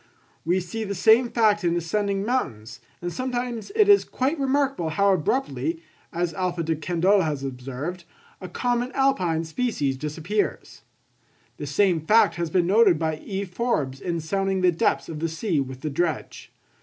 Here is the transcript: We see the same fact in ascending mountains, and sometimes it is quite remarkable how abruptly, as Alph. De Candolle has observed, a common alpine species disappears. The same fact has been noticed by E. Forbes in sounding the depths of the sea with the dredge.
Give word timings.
We 0.43 0.59
see 0.59 0.83
the 0.83 0.95
same 0.95 1.29
fact 1.29 1.63
in 1.63 1.77
ascending 1.77 2.25
mountains, 2.25 2.79
and 3.03 3.13
sometimes 3.13 3.71
it 3.75 3.87
is 3.87 4.03
quite 4.03 4.39
remarkable 4.39 4.89
how 4.89 5.13
abruptly, 5.13 5.83
as 6.11 6.33
Alph. 6.33 6.55
De 6.65 6.75
Candolle 6.75 7.21
has 7.21 7.43
observed, 7.43 8.05
a 8.41 8.49
common 8.49 8.91
alpine 8.93 9.43
species 9.43 9.97
disappears. 9.97 10.81
The 11.57 11.67
same 11.67 12.01
fact 12.01 12.33
has 12.37 12.49
been 12.49 12.65
noticed 12.65 12.97
by 12.97 13.17
E. 13.17 13.45
Forbes 13.45 14.01
in 14.01 14.19
sounding 14.21 14.61
the 14.61 14.71
depths 14.71 15.07
of 15.07 15.19
the 15.19 15.29
sea 15.29 15.59
with 15.59 15.81
the 15.81 15.89
dredge. 15.91 16.51